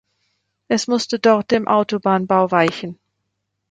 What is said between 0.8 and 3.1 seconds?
musste dort dem Autobahnbau weichen.